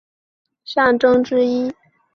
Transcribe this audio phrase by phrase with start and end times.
[0.03, 0.09] 是神户港
[0.97, 1.71] 的象征之一。